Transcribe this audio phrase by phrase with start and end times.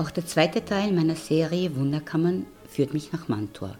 [0.00, 3.76] Auch der zweite Teil meiner Serie Wunderkammern führt mich nach Mantua,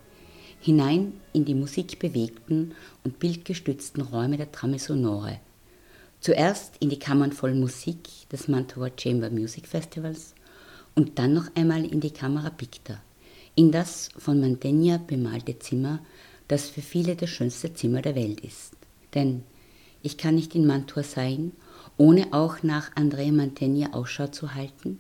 [0.61, 2.75] hinein in die musikbewegten
[3.05, 5.41] und bildgestützten Räume der Trame Sonore.
[6.21, 10.35] Zuerst in die Kammern voll Musik des Mantua Chamber Music Festivals
[10.95, 13.01] und dann noch einmal in die Kamera Picta,
[13.55, 16.01] in das von Mantegna bemalte Zimmer,
[16.49, 18.75] das für viele das schönste Zimmer der Welt ist.
[19.15, 19.43] Denn
[20.03, 21.53] ich kann nicht in Mantua sein,
[21.97, 24.99] ohne auch nach Andrea Mantegna Ausschau zu halten.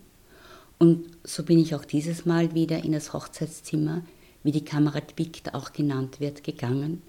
[0.80, 4.02] Und so bin ich auch dieses Mal wieder in das Hochzeitszimmer,
[4.42, 7.02] wie die Kamera Picta auch genannt wird, gegangen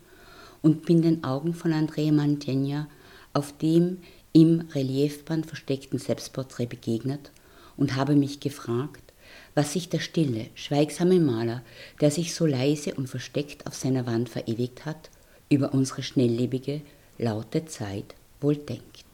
[0.62, 2.90] und bin den Augen von Andrea Mantegna
[3.32, 4.00] auf dem
[4.34, 7.32] im Reliefband versteckten Selbstporträt begegnet
[7.78, 9.14] und habe mich gefragt,
[9.56, 11.64] was sich der stille, schweigsame Maler,
[12.02, 15.10] der sich so leise und versteckt auf seiner Wand verewigt hat,
[15.50, 16.82] über unsere schnelllebige,
[17.18, 19.11] laute Zeit wohl denkt.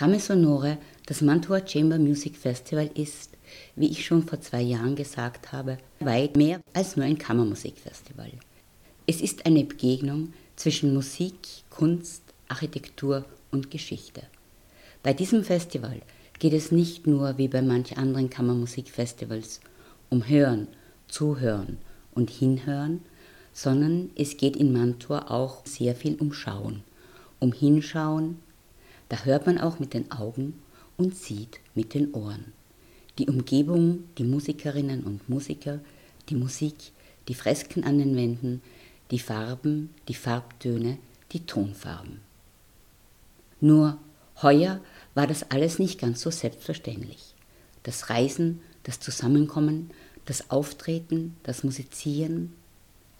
[0.00, 3.36] Trame Sonore, das Mantua Chamber Music Festival ist,
[3.76, 8.32] wie ich schon vor zwei Jahren gesagt habe, weit mehr als nur ein Kammermusikfestival.
[9.06, 11.34] Es ist eine Begegnung zwischen Musik,
[11.68, 14.22] Kunst, Architektur und Geschichte.
[15.02, 16.00] Bei diesem Festival
[16.38, 19.60] geht es nicht nur wie bei manch anderen Kammermusikfestivals
[20.08, 20.68] um Hören,
[21.08, 21.76] Zuhören
[22.14, 23.02] und Hinhören,
[23.52, 26.84] sondern es geht in Mantua auch sehr viel um Schauen,
[27.38, 28.38] um Hinschauen,
[29.10, 30.54] da hört man auch mit den Augen
[30.96, 32.52] und sieht mit den Ohren.
[33.18, 35.80] Die Umgebung, die Musikerinnen und Musiker,
[36.28, 36.92] die Musik,
[37.28, 38.62] die Fresken an den Wänden,
[39.10, 40.96] die Farben, die Farbtöne,
[41.32, 42.20] die Tonfarben.
[43.60, 43.98] Nur
[44.42, 44.80] heuer
[45.14, 47.34] war das alles nicht ganz so selbstverständlich.
[47.82, 49.90] Das Reisen, das Zusammenkommen,
[50.24, 52.54] das Auftreten, das Musizieren.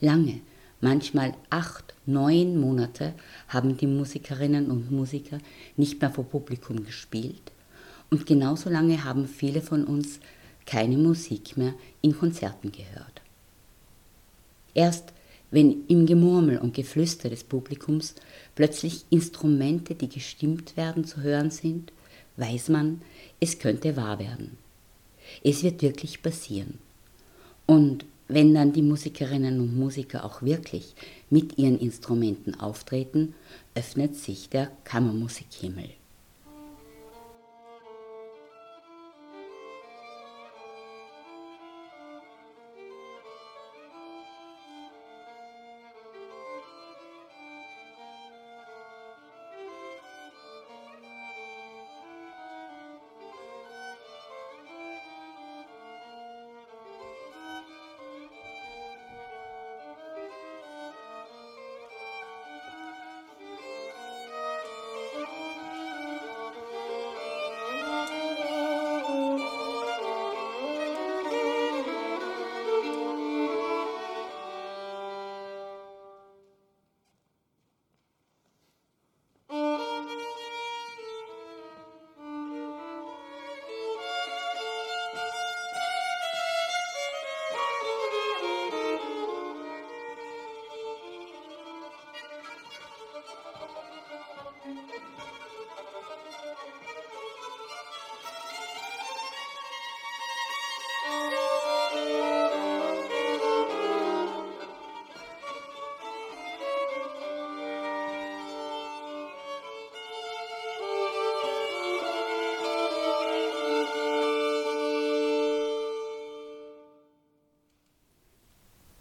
[0.01, 0.41] Lange,
[0.81, 3.15] Manchmal acht, neun Monate
[3.49, 5.39] haben die Musikerinnen und Musiker
[5.77, 7.53] nicht mehr vor Publikum gespielt
[8.11, 10.21] und genauso lange haben viele von uns
[10.67, 13.23] keine Musik mehr in Konzerten gehört.
[14.75, 15.13] Erst
[15.51, 18.15] wenn im Gemurmel und Geflüster des Publikums
[18.55, 21.93] plötzlich Instrumente, die gestimmt werden, zu hören sind,
[22.37, 23.03] weiß man,
[23.41, 24.59] es könnte wahr werden.
[25.43, 26.79] Es wird wirklich passieren.
[27.67, 30.95] Und wenn dann die Musikerinnen und Musiker auch wirklich
[31.29, 33.35] mit ihren Instrumenten auftreten,
[33.75, 36.00] öffnet sich der Kammermusikhimmel.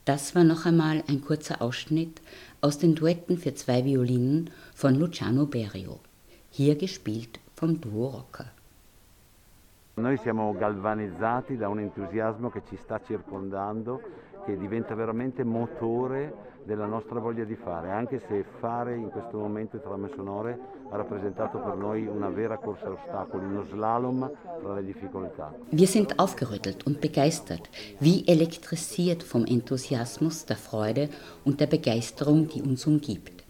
[0.10, 2.20] Das war noch einmal ein kurzer Ausschnitt
[2.62, 6.00] aus den Duetten für zwei Violinen von Luciano Berio,
[6.50, 8.48] hier gespielt vom Duo Rocker.
[9.98, 14.02] Noi siamo galvanizzati da un entusiasmo che ci sta circondando
[14.50, 19.76] che diventa veramente motore della nostra voglia di fare, anche se fare in questo momento
[19.76, 20.60] il trame sonore
[20.90, 24.32] ha rappresentato per noi una vera corsa a ostacoli, uno slalom
[24.62, 25.54] tra le difficoltà.
[25.70, 27.70] Wir sind aufgerüttelt und begeistert,
[28.00, 31.10] wie elektrisiert vom Enthusiasmus, der Freude
[31.44, 33.44] und der Begeisterung, die uns umgibt.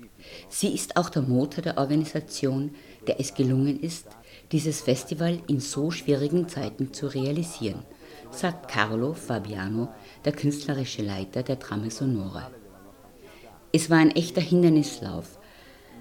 [0.49, 2.71] Sie ist auch der Motor der Organisation,
[3.07, 4.07] der es gelungen ist,
[4.51, 7.83] dieses Festival in so schwierigen Zeiten zu realisieren,
[8.31, 9.89] sagt Carlo Fabiano,
[10.25, 12.47] der künstlerische Leiter der Trame Sonore.
[13.71, 15.39] Es war ein echter Hindernislauf,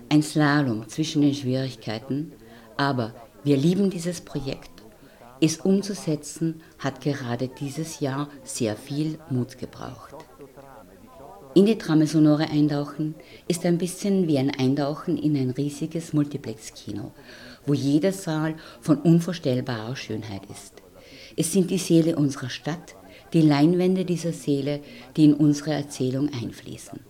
[0.08, 2.32] ein Slalom zwischen den Schwierigkeiten,
[2.76, 4.70] aber wir lieben dieses Projekt.
[5.40, 10.14] Es umzusetzen hat gerade dieses Jahr sehr viel Mut gebraucht.
[11.54, 13.14] In die Trame Sonore eintauchen
[13.48, 17.12] ist ein bisschen wie ein Eintauchen in ein riesiges Multiplex-Kino,
[17.66, 20.74] wo jeder Saal von unvorstellbarer Schönheit ist.
[21.36, 22.96] Es sind die Seele unserer Stadt,
[23.32, 24.80] die Leinwände dieser Seele,
[25.16, 27.00] die in unsere Erzählung einfließen.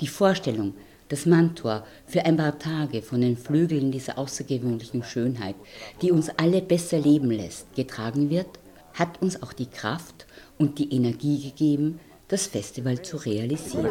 [0.00, 0.74] Die Vorstellung,
[1.08, 5.56] dass Mantua für ein paar Tage von den Flügeln dieser außergewöhnlichen Schönheit,
[6.00, 8.48] die uns alle besser leben lässt, getragen wird,
[8.94, 10.26] hat uns auch die Kraft
[10.58, 12.00] und die Energie gegeben,
[12.32, 13.90] das Festival zu realisieren.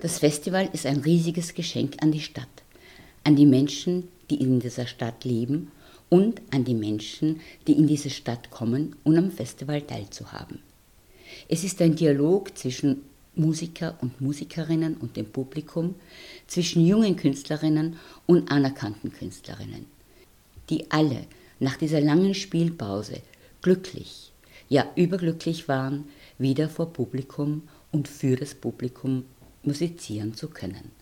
[0.00, 2.48] Das Festival ist ein riesiges Geschenk an die Stadt,
[3.24, 5.70] an die Menschen, die in dieser Stadt leben
[6.08, 10.60] und an die Menschen, die in diese Stadt kommen, um am Festival teilzuhaben.
[11.50, 13.02] Es ist ein Dialog zwischen
[13.36, 15.96] Musiker und Musikerinnen und dem Publikum,
[16.54, 17.96] zwischen jungen Künstlerinnen
[18.26, 19.86] und anerkannten Künstlerinnen,
[20.70, 21.26] die alle
[21.58, 23.22] nach dieser langen Spielpause
[23.60, 24.32] glücklich,
[24.68, 26.04] ja überglücklich waren,
[26.38, 29.24] wieder vor Publikum und für das Publikum
[29.64, 30.92] musizieren zu können.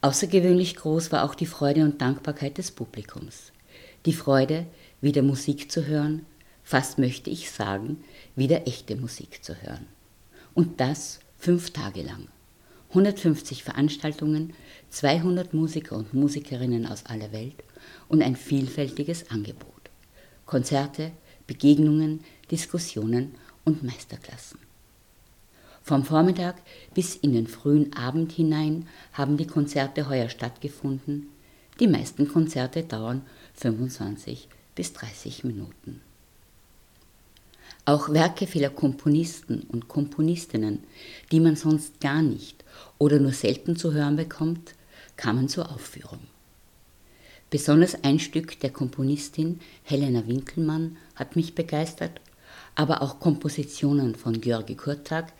[0.00, 3.50] Außergewöhnlich groß war auch die Freude und Dankbarkeit des Publikums.
[4.06, 4.66] Die Freude,
[5.00, 6.24] wieder Musik zu hören,
[6.62, 8.04] fast möchte ich sagen,
[8.36, 9.86] wieder echte Musik zu hören.
[10.54, 12.28] Und das fünf Tage lang.
[12.92, 14.52] 150 Veranstaltungen,
[14.90, 17.54] 200 Musiker und Musikerinnen aus aller Welt
[18.08, 19.90] und ein vielfältiges Angebot.
[20.44, 21.10] Konzerte,
[21.46, 23.34] Begegnungen, Diskussionen
[23.64, 24.58] und Meisterklassen.
[25.82, 26.56] Vom Vormittag
[26.92, 31.28] bis in den frühen Abend hinein haben die Konzerte heuer stattgefunden.
[31.80, 33.22] Die meisten Konzerte dauern
[33.54, 36.02] 25 bis 30 Minuten.
[37.86, 40.84] Auch Werke vieler Komponisten und Komponistinnen,
[41.32, 42.61] die man sonst gar nicht
[42.98, 44.74] oder nur selten zu hören bekommt,
[45.16, 46.20] kamen zur Aufführung.
[47.50, 52.20] Besonders ein Stück der Komponistin Helena Winkelmann hat mich begeistert,
[52.74, 55.32] aber auch Kompositionen von Georgi Kurtag,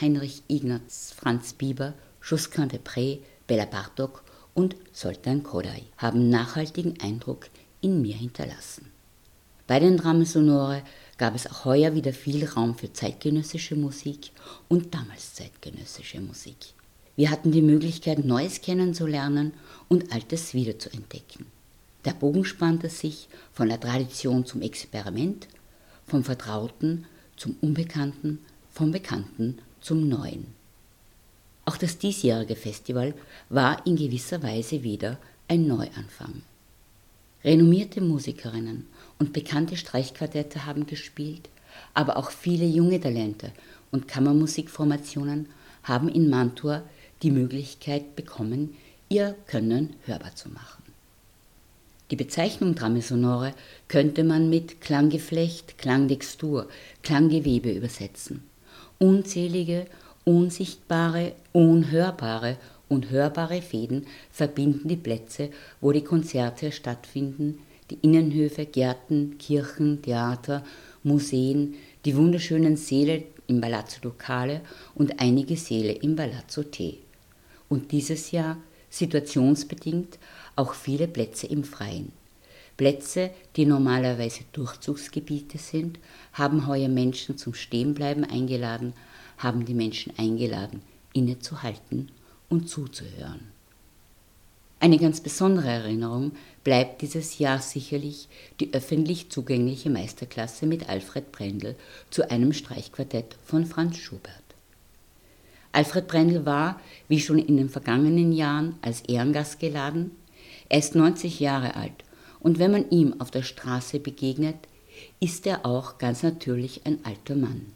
[0.00, 4.22] Heinrich Ignaz Franz Bieber, Josquin de Pré, Bella Bartok
[4.52, 7.48] und Soltan Kodai haben nachhaltigen Eindruck
[7.80, 8.90] in mir hinterlassen.
[9.66, 10.82] Bei den Dramen Sonore
[11.18, 14.30] gab es auch heuer wieder viel Raum für zeitgenössische Musik
[14.68, 16.75] und damals zeitgenössische Musik.
[17.16, 19.54] Wir hatten die Möglichkeit, Neues kennenzulernen
[19.88, 21.46] und Altes wiederzuentdecken.
[22.04, 25.48] Der Bogen spannte sich von der Tradition zum Experiment,
[26.06, 27.06] vom Vertrauten
[27.36, 28.38] zum Unbekannten,
[28.70, 30.46] vom Bekannten zum Neuen.
[31.64, 33.14] Auch das diesjährige Festival
[33.48, 35.18] war in gewisser Weise wieder
[35.48, 36.42] ein Neuanfang.
[37.42, 38.86] Renommierte Musikerinnen
[39.18, 41.48] und bekannte Streichquartette haben gespielt,
[41.94, 43.52] aber auch viele junge Talente
[43.90, 45.48] und Kammermusikformationen
[45.82, 46.82] haben in Mantua
[47.22, 48.76] die Möglichkeit bekommen,
[49.08, 50.82] ihr Können hörbar zu machen.
[52.10, 53.52] Die Bezeichnung Trame sonore
[53.88, 56.68] könnte man mit Klanggeflecht, Klangtextur,
[57.02, 58.44] Klanggewebe übersetzen.
[58.98, 59.86] Unzählige,
[60.24, 62.58] unsichtbare, unhörbare
[62.88, 67.58] und hörbare Fäden verbinden die Plätze, wo die Konzerte stattfinden,
[67.90, 70.64] die Innenhöfe, Gärten, Kirchen, Theater,
[71.02, 74.60] Museen, die wunderschönen Säle im Palazzo Ducale
[74.94, 76.98] und einige Säle im Palazzo T.
[77.68, 78.56] Und dieses Jahr,
[78.90, 80.18] situationsbedingt,
[80.54, 82.12] auch viele Plätze im Freien.
[82.76, 85.98] Plätze, die normalerweise Durchzugsgebiete sind,
[86.32, 88.92] haben heuer Menschen zum Stehenbleiben eingeladen,
[89.38, 90.82] haben die Menschen eingeladen,
[91.12, 92.10] innezuhalten
[92.48, 93.56] und zuzuhören.
[94.78, 96.32] Eine ganz besondere Erinnerung
[96.62, 98.28] bleibt dieses Jahr sicherlich
[98.60, 101.76] die öffentlich zugängliche Meisterklasse mit Alfred Brendel
[102.10, 104.45] zu einem Streichquartett von Franz Schubert.
[105.76, 110.12] Alfred Brendel war, wie schon in den vergangenen Jahren, als Ehrengast geladen.
[110.70, 111.92] Er ist 90 Jahre alt
[112.40, 114.56] und wenn man ihm auf der Straße begegnet,
[115.20, 117.66] ist er auch ganz natürlich ein alter Mann.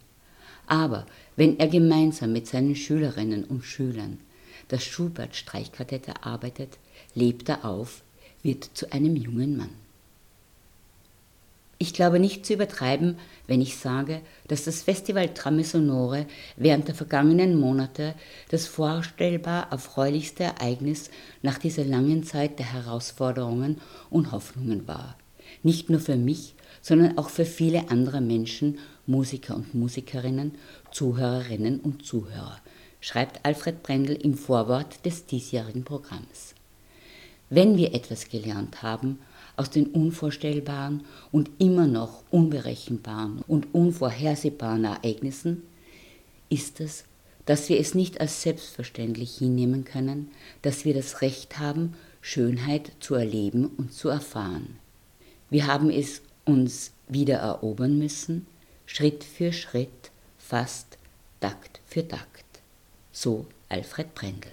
[0.66, 1.04] Aber
[1.36, 4.18] wenn er gemeinsam mit seinen Schülerinnen und Schülern
[4.68, 6.78] das Schubert-Streichquartett erarbeitet,
[7.14, 8.02] lebt er auf,
[8.42, 9.74] wird zu einem jungen Mann.
[11.82, 16.94] Ich glaube nicht zu übertreiben, wenn ich sage, dass das Festival Trame Sonore während der
[16.94, 18.14] vergangenen Monate
[18.50, 21.10] das vorstellbar erfreulichste Ereignis
[21.40, 25.16] nach dieser langen Zeit der Herausforderungen und Hoffnungen war.
[25.62, 30.56] Nicht nur für mich, sondern auch für viele andere Menschen, Musiker und Musikerinnen,
[30.92, 32.60] Zuhörerinnen und Zuhörer,
[33.00, 36.54] schreibt Alfred Brendel im Vorwort des diesjährigen Programms.
[37.48, 39.18] Wenn wir etwas gelernt haben,
[39.60, 45.62] aus den unvorstellbaren und immer noch unberechenbaren und unvorhersehbaren Ereignissen,
[46.48, 47.04] ist es,
[47.44, 50.30] dass wir es nicht als selbstverständlich hinnehmen können,
[50.62, 54.78] dass wir das Recht haben, Schönheit zu erleben und zu erfahren.
[55.50, 58.46] Wir haben es uns wieder erobern müssen,
[58.86, 60.96] Schritt für Schritt, fast
[61.38, 62.62] Takt für Takt.
[63.12, 64.52] So Alfred Brendel.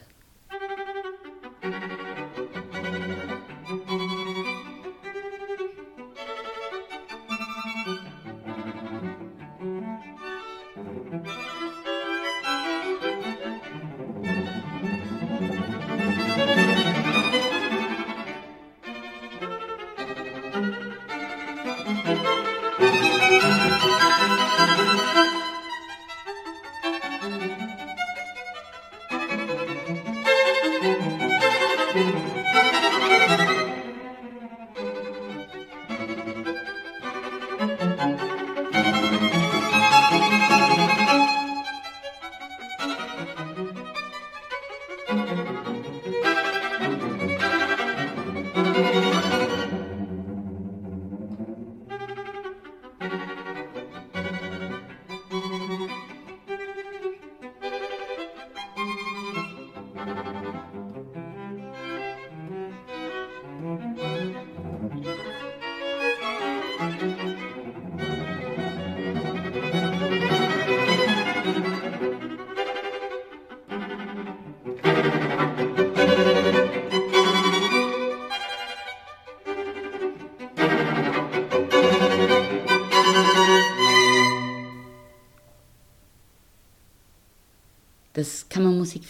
[37.75, 38.26] Das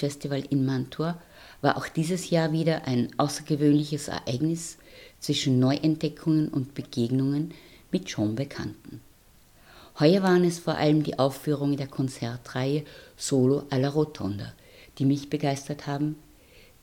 [0.07, 1.19] Kammermusikfestival in Mantua
[1.61, 4.77] war auch dieses Jahr wieder ein außergewöhnliches Ereignis
[5.19, 7.53] zwischen Neuentdeckungen und Begegnungen
[7.91, 9.01] mit schon Bekannten.
[9.99, 12.83] Heuer waren es vor allem die Aufführungen der Konzertreihe
[13.15, 14.53] Solo alla Rotonda,
[14.97, 16.15] die mich begeistert haben.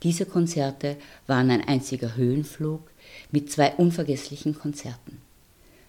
[0.02, 2.83] Diese Konzerte waren ein einziger Höhenflug
[3.31, 5.19] mit zwei unvergesslichen Konzerten.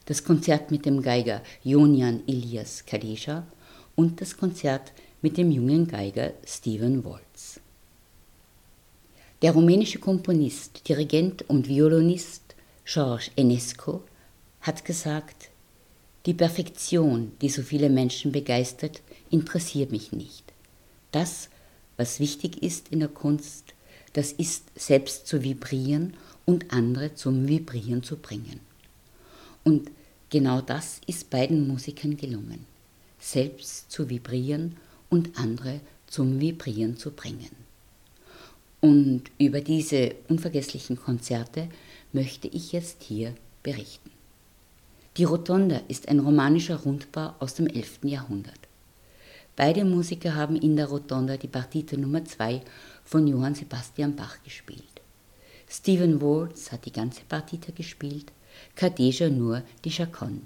[0.06, 3.44] Das Konzert mit dem Geiger Jonian Ilias Kadesha
[3.96, 4.92] und das Konzert
[5.26, 7.60] mit dem jungen Geiger Stephen Waltz.
[9.42, 12.54] Der rumänische Komponist, Dirigent und Violinist
[12.86, 14.04] George Enesco
[14.62, 15.50] hat gesagt,
[16.28, 19.02] die Perfektion, die so viele Menschen begeistert,
[19.32, 20.44] interessiert mich nicht.
[21.12, 21.50] Das,
[21.98, 23.74] was wichtig ist in der Kunst,
[24.14, 26.14] das ist selbst zu vibrieren
[26.46, 28.60] und andere zum Vibrieren zu bringen.
[29.64, 29.90] Und
[30.30, 32.68] genau das ist beiden Musikern gelungen,
[33.18, 34.76] selbst zu vibrieren
[35.16, 37.56] und andere zum Vibrieren zu bringen.
[38.82, 41.70] Und über diese unvergesslichen Konzerte
[42.12, 44.12] möchte ich jetzt hier berichten.
[45.16, 48.00] Die Rotonda ist ein romanischer Rundbau aus dem 11.
[48.04, 48.60] Jahrhundert.
[49.56, 52.62] Beide Musiker haben in der Rotonda die Partite Nummer 2
[53.06, 54.96] von Johann Sebastian Bach gespielt.
[55.70, 58.34] Stephen Waltz hat die ganze Partite gespielt,
[58.76, 60.42] Kadeja nur die Chaconne.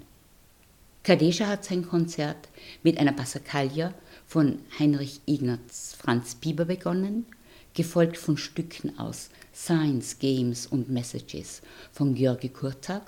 [1.02, 2.48] Kadeja hat sein Konzert
[2.84, 3.92] mit einer Passacaglia
[4.30, 7.26] von Heinrich Ignaz Franz Bieber begonnen,
[7.74, 13.02] gefolgt von Stücken aus Science, Games und Messages von Georgi Kurtag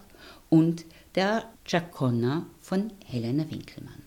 [0.50, 4.02] und der Giaconna von Helena Winkelmann.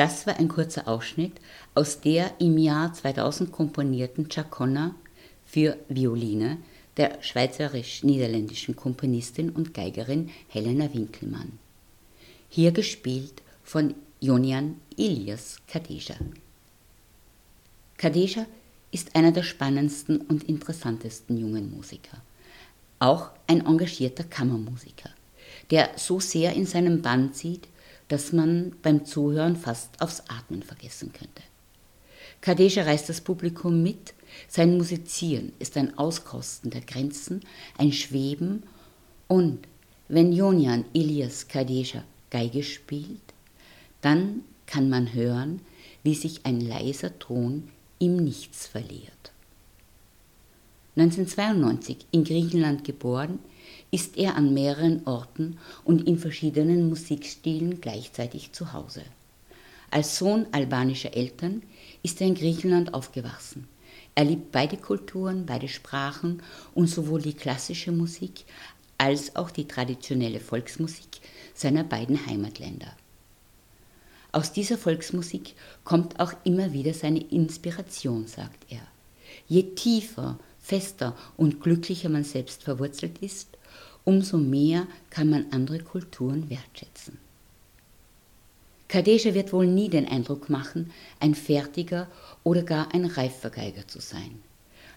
[0.00, 1.34] Das war ein kurzer Ausschnitt
[1.74, 4.94] aus der im Jahr 2000 komponierten Chaconna
[5.44, 6.56] für Violine
[6.96, 11.58] der schweizerisch-niederländischen Komponistin und Geigerin Helena Winkelmann.
[12.48, 16.14] Hier gespielt von Jonian Ilias Kadesha.
[17.98, 18.46] Kadesha
[18.92, 22.22] ist einer der spannendsten und interessantesten jungen Musiker.
[23.00, 25.10] Auch ein engagierter Kammermusiker,
[25.70, 27.68] der so sehr in seinem Band sieht,
[28.10, 31.42] dass man beim Zuhören fast aufs Atmen vergessen könnte.
[32.40, 34.14] Kadesha reißt das Publikum mit,
[34.48, 37.40] sein Musizieren ist ein Auskosten der Grenzen,
[37.78, 38.64] ein Schweben
[39.28, 39.60] und
[40.08, 43.20] wenn Jonian Ilias Kadesha Geige spielt,
[44.00, 45.60] dann kann man hören,
[46.02, 49.32] wie sich ein leiser Ton im Nichts verliert.
[50.96, 53.38] 1992 in Griechenland geboren,
[53.90, 59.02] ist er an mehreren Orten und in verschiedenen Musikstilen gleichzeitig zu Hause.
[59.90, 61.62] Als Sohn albanischer Eltern
[62.02, 63.66] ist er in Griechenland aufgewachsen.
[64.14, 66.42] Er liebt beide Kulturen, beide Sprachen
[66.74, 68.44] und sowohl die klassische Musik
[68.98, 71.20] als auch die traditionelle Volksmusik
[71.54, 72.94] seiner beiden Heimatländer.
[74.32, 78.82] Aus dieser Volksmusik kommt auch immer wieder seine Inspiration, sagt er.
[79.48, 83.49] Je tiefer, fester und glücklicher man selbst verwurzelt ist,
[84.04, 87.18] umso mehr kann man andere Kulturen wertschätzen.
[88.88, 92.08] Kadesha wird wohl nie den Eindruck machen, ein fertiger
[92.42, 94.42] oder gar ein reifer Geiger zu sein.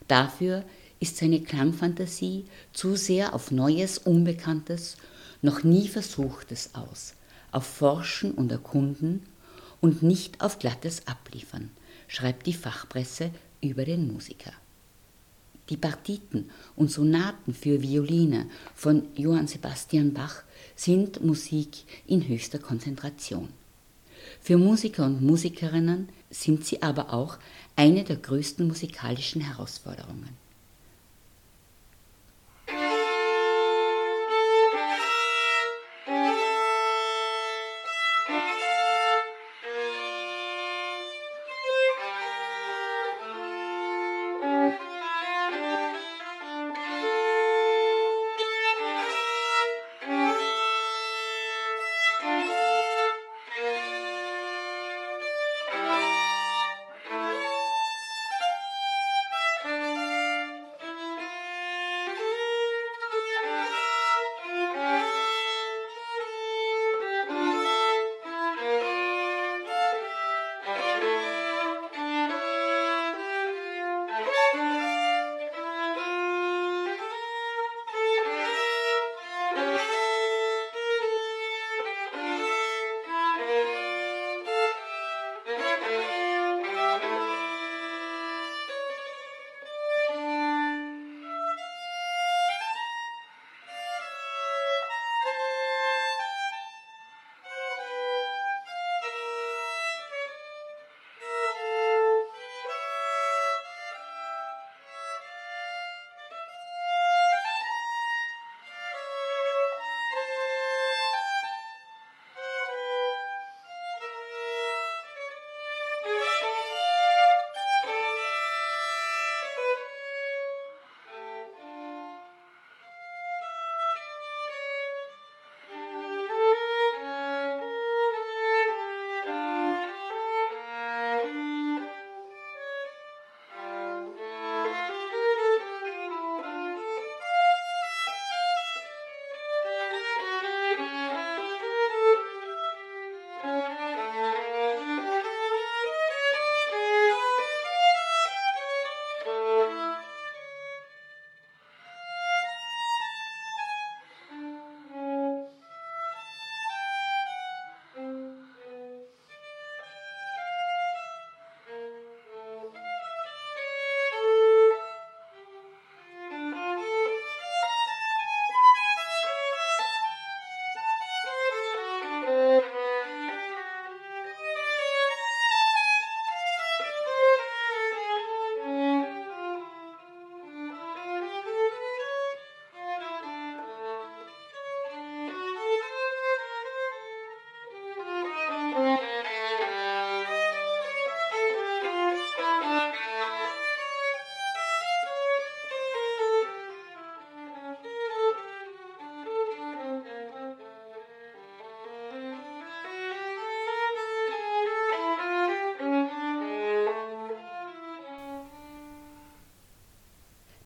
[0.07, 0.63] Dafür
[0.99, 4.97] ist seine Klangfantasie zu sehr auf Neues, Unbekanntes,
[5.43, 7.13] noch nie Versuchtes aus,
[7.51, 9.23] auf Forschen und Erkunden
[9.79, 11.69] und nicht auf glattes Abliefern,
[12.07, 13.29] schreibt die Fachpresse
[13.61, 14.53] über den Musiker.
[15.69, 20.43] Die Partiten und Sonaten für Violine von Johann Sebastian Bach
[20.76, 23.49] sind Musik in höchster Konzentration.
[24.41, 27.38] Für Musiker und Musikerinnen sind sie aber auch
[27.76, 30.42] eine der größten musikalischen Herausforderungen.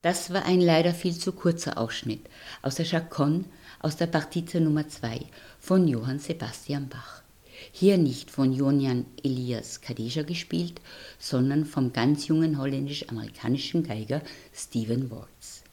[0.08, 2.30] Das war ein leider viel zu kurzer Ausschnitt
[2.62, 3.44] aus der Chaconne
[3.82, 5.20] aus der Partite Nummer 2
[5.60, 7.24] von Johann Sebastian Bach.
[7.74, 10.80] Hier nicht von Jonian Elias Kadesha gespielt,
[11.20, 14.22] sondern vom ganz jungen holländisch-amerikanischen Geiger
[14.54, 15.64] Stephen Waltz.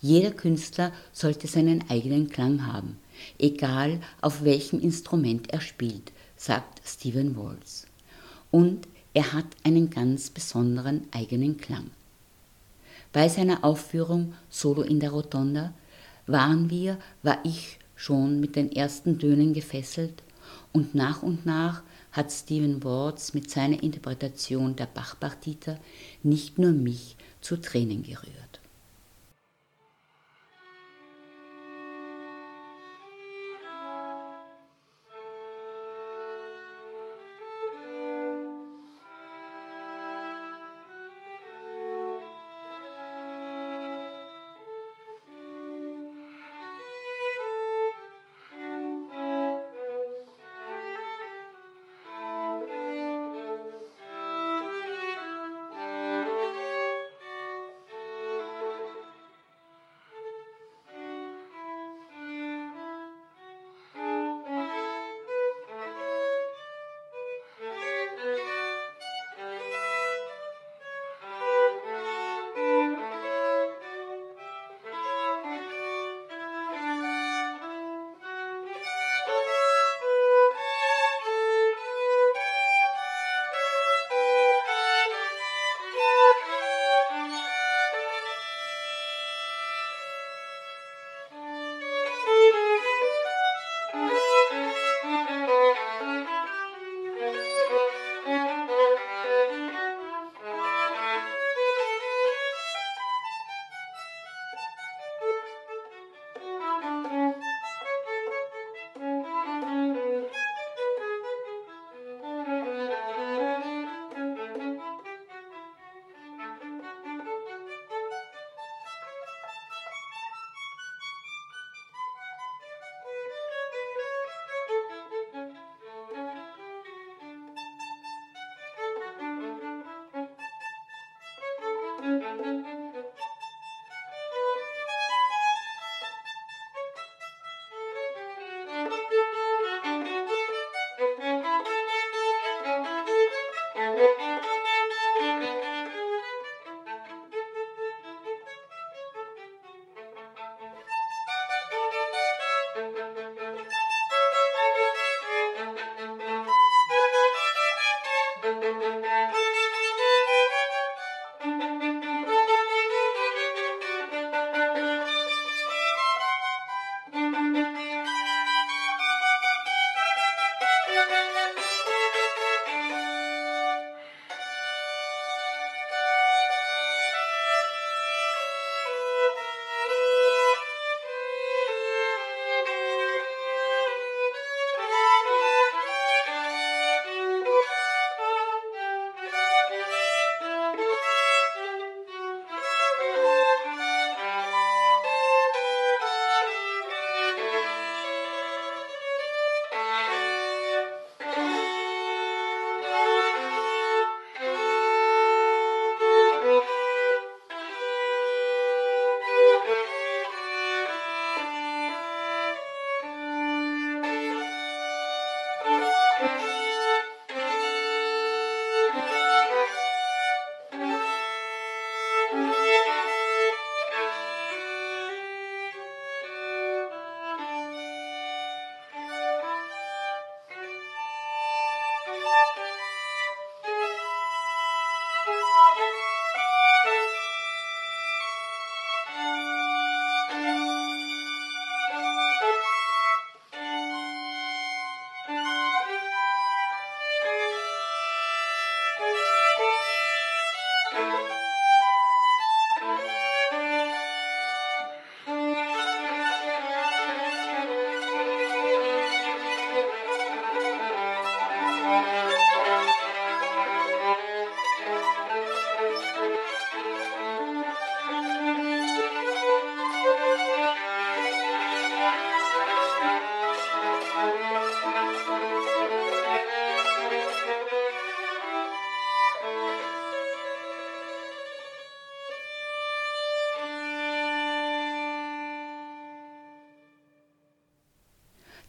[0.00, 2.96] Jeder Künstler sollte seinen eigenen Klang haben,
[3.38, 7.86] egal auf welchem Instrument er spielt, sagt Stephen Waltz.
[8.50, 11.90] Und er hat einen ganz besonderen eigenen Klang.
[13.12, 15.72] Bei seiner Aufführung Solo in der Rotonda
[16.26, 20.22] waren wir, war ich schon mit den ersten Tönen gefesselt
[20.72, 25.78] und nach und nach hat Stephen Wards mit seiner Interpretation der Bach-Partita
[26.22, 28.47] nicht nur mich zu Tränen gerührt.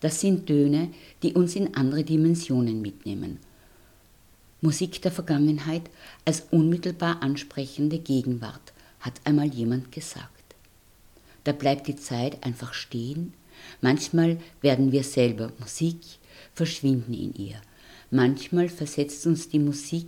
[0.02, 0.92] Das sind Töne,
[1.24, 3.40] die uns in andere Dimensionen mitnehmen.
[4.62, 5.84] Musik der Vergangenheit
[6.26, 10.30] als unmittelbar ansprechende Gegenwart, hat einmal jemand gesagt.
[11.46, 13.34] Da bleibt die Zeit einfach stehen.
[13.82, 16.00] Manchmal werden wir selber Musik,
[16.54, 17.62] verschwinden in ihr.
[18.12, 20.08] Manchmal versetzt uns die Musik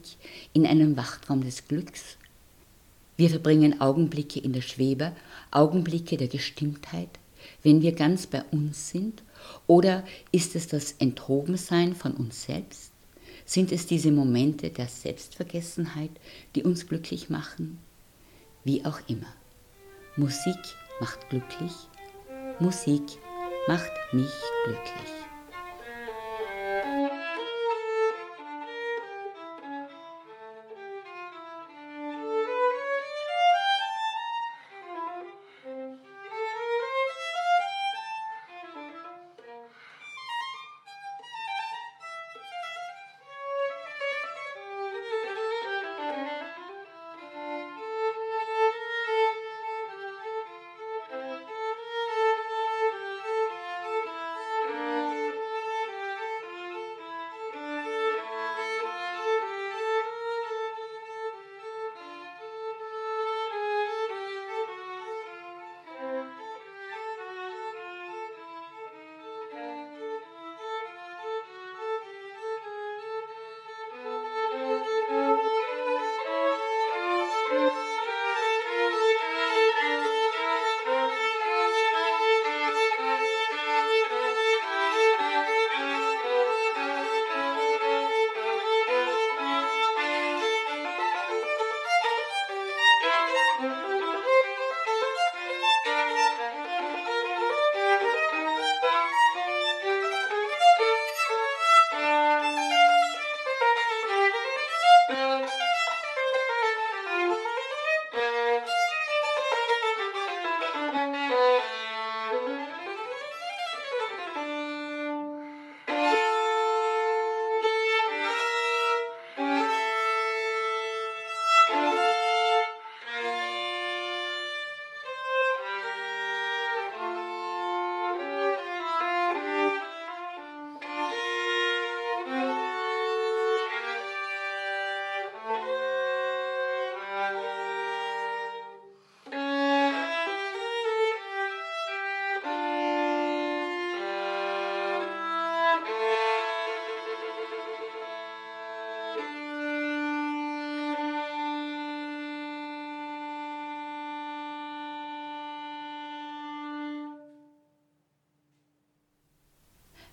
[0.54, 2.17] in einen Wachtraum des Glücks.
[3.15, 5.13] Wir verbringen Augenblicke in der Schwebe,
[5.51, 7.10] Augenblicke der Gestimmtheit,
[7.63, 9.21] wenn wir ganz bei uns sind?
[9.67, 12.91] Oder ist es das Enthobensein von uns selbst?
[13.45, 16.12] Sind es diese Momente der Selbstvergessenheit,
[16.56, 17.80] die uns glücklich machen?
[18.63, 19.34] Wie auch immer.
[20.17, 20.60] Musik
[20.99, 21.71] macht glücklich,
[22.60, 23.01] Musik
[23.67, 24.32] macht mich
[24.65, 25.20] glücklich.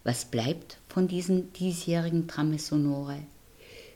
[0.08, 3.18] Was bleibt von diesem diesjährigen Tramme Sonore?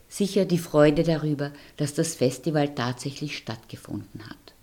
[0.07, 4.53] Sicher die Freude darüber, dass das Festival tatsächlich stattgefunden hat.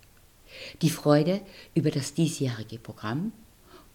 [0.81, 1.41] Die Freude
[1.75, 3.33] über das diesjährige Programm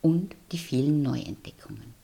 [0.02, 1.94] und die vielen Neuentdeckungen.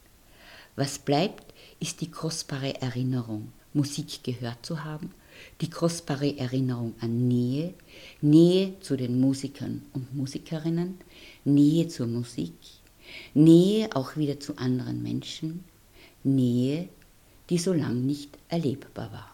[0.74, 5.10] Was bleibt, ist die kostbare Erinnerung, Musik gehört zu haben,
[5.60, 7.74] die kostbare Erinnerung an Nähe,
[8.22, 10.96] Nähe zu den Musikern und Musikerinnen,
[11.44, 12.54] Nähe zur Musik,
[13.34, 15.64] Nähe auch wieder zu anderen Menschen,
[16.24, 16.88] Nähe,
[17.50, 19.31] die so lang nicht erlebbar war.